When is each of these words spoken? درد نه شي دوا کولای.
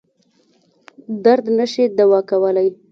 درد 1.23 1.45
نه 1.57 1.65
شي 1.71 1.83
دوا 1.97 2.19
کولای. 2.29 2.67